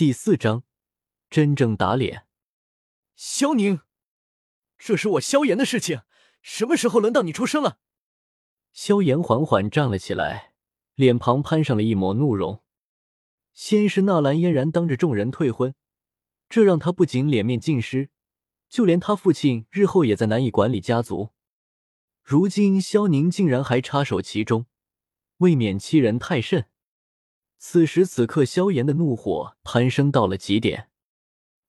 [0.00, 0.64] 第四章，
[1.28, 2.24] 真正打脸。
[3.16, 3.80] 萧宁，
[4.78, 6.00] 这是我萧炎的事情，
[6.40, 7.78] 什么时候轮到你出声了？
[8.72, 10.54] 萧炎缓缓站了起来，
[10.94, 12.62] 脸庞攀上了一抹怒容。
[13.52, 15.74] 先是纳兰嫣然当着众人退婚，
[16.48, 18.08] 这让他不仅脸面尽失，
[18.70, 21.32] 就连他父亲日后也在难以管理家族。
[22.22, 24.64] 如今萧宁竟然还插手其中，
[25.36, 26.69] 未免欺人太甚。
[27.62, 30.90] 此时此刻，萧炎的怒火攀升到了极点。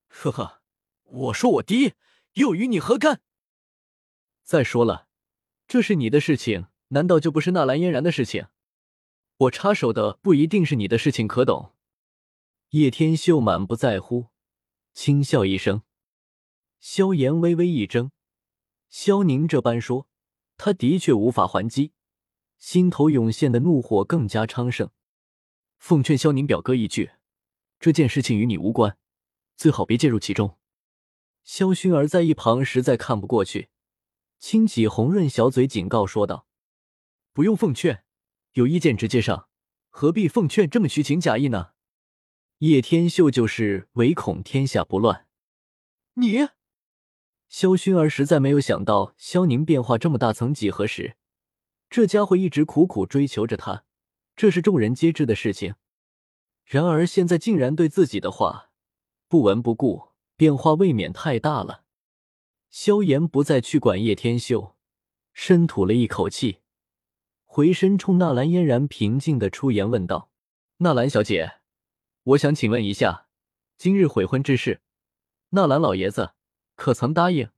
[0.07, 0.61] 呵呵，
[1.03, 1.97] 我说我爹，
[2.35, 3.21] 又与你何干？
[4.41, 5.09] 再说了，
[5.67, 8.47] 这是你的事情，难道就不是纳兰嫣然的事情？
[9.35, 11.73] 我插手的不一定是你的事情，可懂？
[12.69, 14.27] 叶天秀满不在乎，
[14.93, 15.81] 轻笑一声。
[16.79, 18.11] 萧炎微微一怔，
[18.87, 20.07] 萧宁这般说，
[20.55, 21.91] 他的确无法还击，
[22.57, 24.89] 心头涌现的怒火更加昌盛。
[25.81, 27.13] 奉劝萧宁表哥一句，
[27.79, 28.99] 这件事情与你无关，
[29.57, 30.59] 最好别介入其中。
[31.43, 33.69] 萧薰儿在一旁实在看不过去，
[34.37, 36.45] 轻启红润小嘴警告说道
[37.33, 38.03] ：“不用奉劝，
[38.53, 39.49] 有意见直接上，
[39.89, 41.71] 何必奉劝这么虚情假意呢？”
[42.59, 45.25] 叶天秀就是唯恐天下不乱。
[46.13, 46.47] 你，
[47.49, 51.17] 萧薰儿实在没有想到萧宁变化这么大，曾几何时，
[51.89, 53.83] 这家伙一直苦苦追求着她。
[54.33, 55.75] 这是众人皆知的事情，
[56.71, 58.69] 然而现在竟然对自己的话
[59.27, 61.83] 不闻不顾，变化未免太大了。
[62.69, 64.77] 萧炎不再去管叶天秀，
[65.33, 66.59] 深吐了一口气，
[67.43, 70.31] 回身冲纳兰嫣然平静的出言问道
[70.79, 71.55] ：“纳兰小姐，
[72.23, 73.27] 我想请问一下，
[73.77, 74.79] 今日悔婚之事，
[75.49, 76.31] 纳兰老爷子
[76.77, 77.49] 可曾答应？”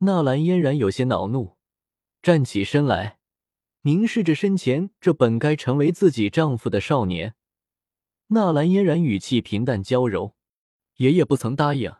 [0.00, 1.58] 纳兰嫣然有些恼怒，
[2.22, 3.18] 站起身来。
[3.82, 7.34] 凝视着身前这本该成为自己丈夫的少年，
[8.28, 10.34] 纳兰嫣然语气平淡娇柔
[10.96, 11.94] ：“爷爷不曾答应，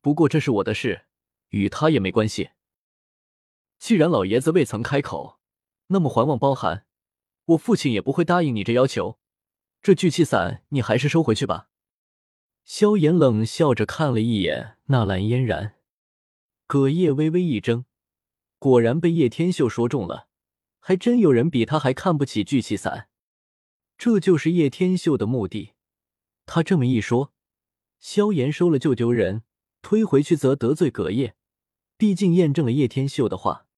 [0.00, 1.06] 不过这是我的事，
[1.50, 2.50] 与他也没关系。
[3.78, 5.38] 既然老爷子未曾开口，
[5.88, 6.86] 那么还望包涵，
[7.44, 9.18] 我父亲也不会答应你这要求。
[9.80, 11.68] 这聚气伞你还是收回去吧。”
[12.64, 15.74] 萧炎冷笑着看了一眼纳兰嫣然，
[16.66, 17.84] 葛叶微微一怔，
[18.58, 20.28] 果然被叶天秀说中了。
[20.78, 23.08] 还真有人比他还看不起聚气伞，
[24.04, 25.74] 这就是叶天秀的目的。
[26.44, 27.32] 他这么一说，
[28.00, 29.44] 萧炎收了就丢人，
[29.80, 31.36] 推回去则得罪葛叶。
[31.96, 33.68] 毕竟验证了叶天秀的话。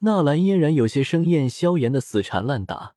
[0.00, 2.94] 纳兰嫣然有些生厌萧炎的死缠烂打，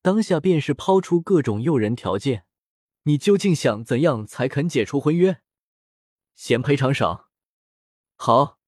[0.00, 2.46] 当下便是抛出各种诱人条件
[3.04, 5.42] ：“你究竟想怎样才肯解除婚约？
[6.34, 7.28] 嫌赔偿少？
[8.14, 8.58] 好，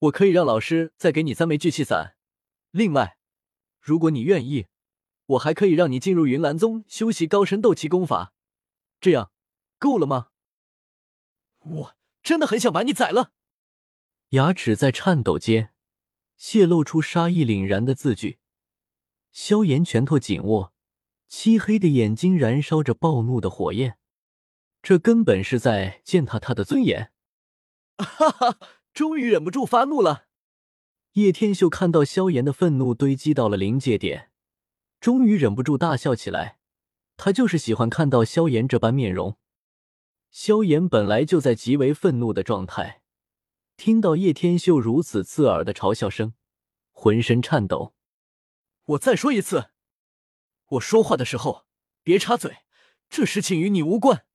[0.00, 2.16] 我可以让老师再给你三枚聚气伞。
[2.72, 3.16] 另外。”
[3.80, 4.66] 如果你愿意，
[5.28, 8.32] 我还可以让你进入云岚宗修习高深斗气功法，
[9.00, 9.30] 这样
[9.78, 10.28] 够了吗？
[11.60, 13.32] 我真的很想把你宰了。
[14.30, 15.72] 牙齿在颤抖间
[16.36, 18.38] 泄露出杀意凛然的字句。
[19.30, 20.72] 萧炎拳头紧握，
[21.28, 23.98] 漆黑的眼睛燃烧着暴怒的火焰，
[24.82, 27.12] 这根本是在践踏他的尊严。
[27.98, 28.58] 哈哈，
[28.94, 30.26] 终于忍不住发怒了。
[31.12, 34.30] 叶天秀看到萧炎的愤怒堆积到了临界点，
[35.00, 36.58] 终于忍不住大笑起来。
[37.16, 39.36] 他就是喜欢看到萧炎这般面容。
[40.30, 43.02] 萧炎本来就在极为愤怒的状态，
[43.76, 46.34] 听到叶天秀如此刺耳的嘲笑声，
[46.92, 47.94] 浑身颤抖。
[48.84, 49.70] 我再说一次，
[50.68, 51.66] 我说话的时候
[52.02, 52.58] 别插嘴，
[53.10, 54.26] 这事情与你无关。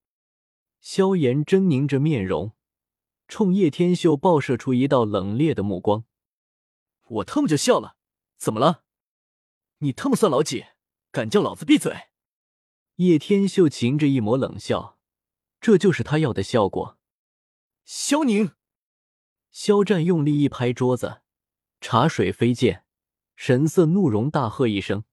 [0.82, 2.52] 萧炎狰狞着面容，
[3.30, 6.04] 冲叶天秀爆射出一道冷冽的目光。
[7.08, 7.96] 我特么就笑了，
[8.38, 8.83] 怎么了？
[9.84, 10.66] 你他妈算老几？
[11.12, 12.08] 敢叫老子闭嘴？
[12.96, 14.98] 叶天秀噙着一抹冷笑，
[15.60, 16.98] 这就是他要的效果。
[17.84, 18.54] 萧宁，
[19.52, 21.22] 肖战用力一拍桌子，
[21.82, 22.86] 茶水飞溅，
[23.36, 25.04] 神色怒容，大喝一声，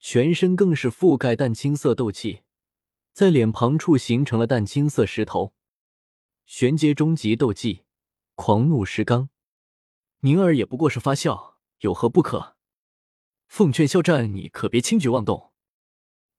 [0.00, 2.42] 全身更是覆盖淡青色斗气，
[3.12, 5.54] 在脸庞处形成了淡青色石头。
[6.44, 7.84] 玄阶终极斗技，
[8.34, 9.30] 狂怒石刚。
[10.22, 12.55] 宁儿也不过是发笑，有何不可？
[13.46, 15.52] 奉劝肖战，你可别轻举妄动。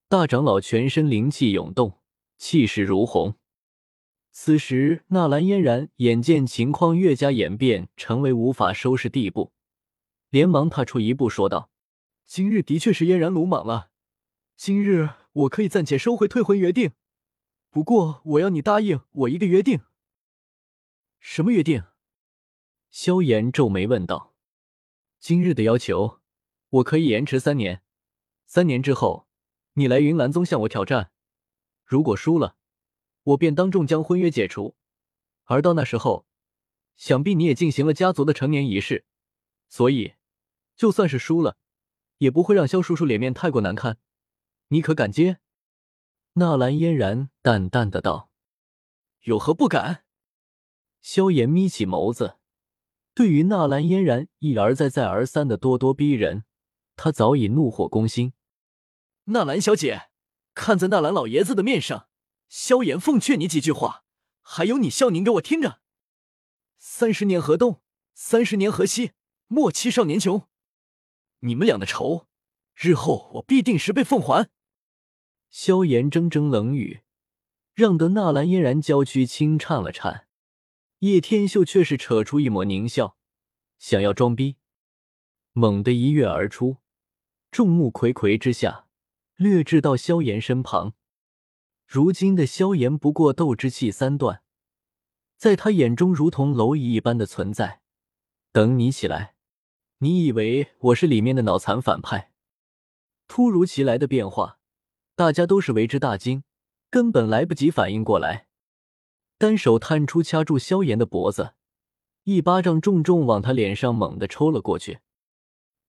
[0.08, 2.00] 大长老全身灵气涌动，
[2.38, 3.36] 气势如虹。
[4.32, 9.52] 此时，纳兰嫣然眼见情况越加演变，成为无法收拾地步，
[10.30, 11.72] 连忙踏出一步，说道
[12.28, 13.90] ：“今日的确是嫣然鲁莽了。
[14.56, 16.92] 今日我可以暂且收回退婚约定，
[17.72, 19.82] 不过我要你答应我一个约定。
[21.20, 21.84] 什么约定？”
[22.92, 24.36] 萧炎皱眉问道
[25.20, 26.20] ：“今日的要求，
[26.70, 27.82] 我可以延迟三年。
[28.46, 29.28] 三年之后，
[29.74, 31.12] 你来云岚宗向我挑战。
[31.84, 32.56] 如果输了，
[33.24, 34.76] 我便当众将婚约解除。
[35.46, 36.26] 而到那时候，
[36.96, 39.06] 想必你也进行了家族的成年仪式，
[39.70, 40.16] 所以
[40.76, 41.58] 就算是输了，
[42.18, 44.00] 也不会让萧叔叔脸面太过难看。
[44.70, 45.40] 你可敢接？”
[46.34, 48.30] 纳兰嫣然淡淡的道
[49.24, 50.04] ：“有何不敢？”
[51.02, 52.38] 萧炎眯起眸子，
[53.14, 56.44] 对于纳兰嫣然一而再、再而三的咄咄逼人，
[56.98, 58.34] 他早已怒火攻心。
[59.26, 60.10] 纳兰小姐，
[60.54, 62.10] 看在纳兰老爷子的面上，
[62.50, 64.04] 萧炎奉劝你几句话，
[64.42, 65.80] 还有你萧宁给我听着：
[66.78, 67.82] 三十年河东，
[68.14, 69.12] 三十年河西，
[69.48, 70.48] 莫欺少年穷。
[71.42, 72.28] 你们俩的仇，
[72.76, 74.50] 日后我必定十倍奉还。
[75.50, 77.02] 萧炎铮铮冷语，
[77.74, 80.28] 让得纳兰嫣然娇躯轻颤了颤。
[81.00, 83.18] 叶天秀却是扯出一抹狞笑，
[83.78, 84.58] 想要装逼，
[85.54, 86.78] 猛地一跃而出，
[87.52, 88.88] 众目睽睽之下，
[89.36, 90.94] 掠至到萧炎身旁。
[91.86, 94.42] 如今的萧炎不过斗之气三段，
[95.38, 97.82] 在他眼中如同蝼蚁一般的存在。
[98.52, 99.36] 等你起来，
[100.00, 102.32] 你以为我是里面的脑残反派？
[103.28, 104.60] 突如其来的变化。
[105.16, 106.44] 大家都是为之大惊，
[106.92, 108.48] 根本来不及反应过来，
[109.40, 111.56] 单手探出掐住萧炎的脖子，
[112.26, 115.00] 一巴掌重重往他脸上猛地抽了过去。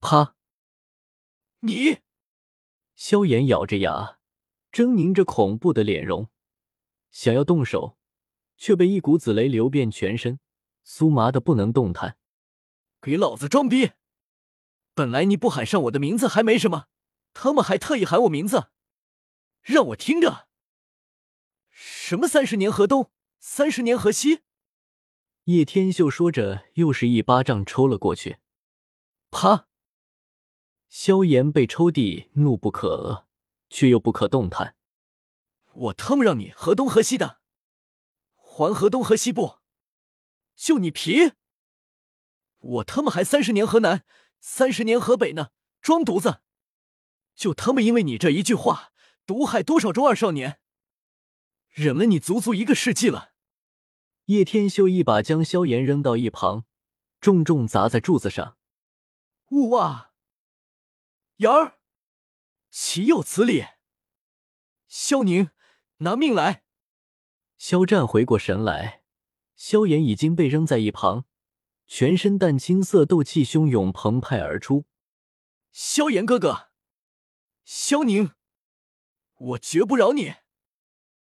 [0.00, 0.36] 啪！
[1.60, 1.98] 你！
[2.94, 4.18] 萧炎咬着牙，
[4.70, 6.28] 狰狞着恐怖的脸容，
[7.10, 7.98] 想要动手，
[8.56, 10.38] 却被一股紫雷流遍全身，
[10.86, 12.16] 酥麻的不能动弹。
[13.00, 13.92] 给老子装逼！
[14.94, 16.86] 本来你不喊上我的名字还没什么，
[17.32, 18.70] 他们还特意喊我名字。
[19.62, 20.48] 让我听着，
[21.70, 23.10] 什么三十年河东，
[23.40, 24.42] 三十年河西？
[25.44, 28.38] 叶天秀说着，又是一巴掌抽了过去。
[29.30, 29.66] 啪！
[30.88, 33.24] 萧炎被抽地，怒不可遏，
[33.68, 34.74] 却又不可动弹。
[35.72, 37.40] 我他妈让你河东河西的，
[38.34, 39.58] 还河东河西不？
[40.56, 41.32] 就你皮！
[42.58, 44.04] 我他妈还三十年河南，
[44.40, 45.50] 三十年河北呢，
[45.80, 46.40] 装犊子！
[47.34, 48.92] 就他妈因为你这一句话。
[49.26, 50.58] 毒害多少中二少年？
[51.68, 53.34] 忍了你足足一个世纪了。
[54.24, 56.64] 叶天秀一把将萧炎扔到一旁，
[57.20, 58.56] 重重砸在柱子上。
[59.50, 60.07] 呜哇！
[61.38, 61.78] 言儿，
[62.68, 63.64] 岂有此理！
[64.88, 65.50] 萧宁，
[65.98, 66.64] 拿命来！
[67.56, 69.04] 肖战回过神来，
[69.54, 71.26] 萧炎已经被扔在一旁，
[71.86, 74.86] 全身淡青色斗气汹涌澎湃而出。
[75.70, 76.70] 萧炎哥哥，
[77.64, 78.32] 萧宁。
[79.36, 80.34] 我绝不饶你！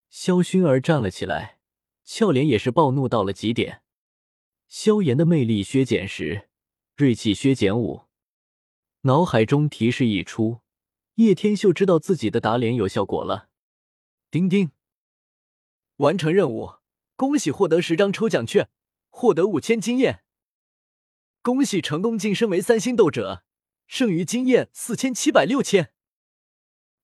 [0.09, 1.59] 萧薰儿站了起来，
[2.05, 3.83] 俏脸也是暴怒到了极点。
[4.69, 6.47] 萧炎的魅力削减十，
[6.95, 8.04] 锐气削减五。
[9.05, 10.61] 脑海中提示一出，
[11.15, 13.49] 叶天秀知道自己的打脸有效果了。
[14.31, 14.71] 丁丁，
[15.97, 16.77] 完成任务，
[17.15, 18.67] 恭喜获得十张抽奖券，
[19.11, 20.23] 获得五千经验。
[21.43, 23.43] 恭喜成功晋升为三星斗者，
[23.85, 25.93] 剩余经验四千七百六千。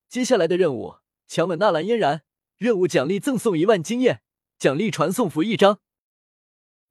[0.09, 0.95] 接下来的任务。
[1.27, 2.23] 强吻纳兰嫣然，
[2.57, 4.23] 任务奖励赠送一万经验，
[4.57, 5.79] 奖励传送符一张。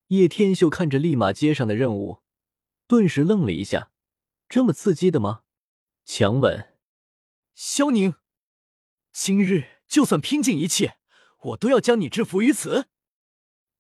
[0.07, 2.21] 叶天秀看着立马接上的任务，
[2.87, 3.91] 顿时愣了一下，
[4.50, 5.43] 这么刺激的吗？
[6.05, 6.75] 强吻
[7.55, 8.17] 萧宁，
[9.12, 10.97] 今日就算拼尽一切，
[11.43, 12.88] 我都要将你制服于此。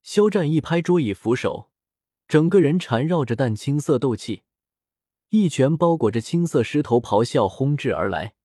[0.04, 1.72] 肖战一拍桌椅扶手，
[2.28, 4.44] 整个人缠绕着淡青色斗气，
[5.30, 8.36] 一拳包裹着青色狮头咆哮轰至而来。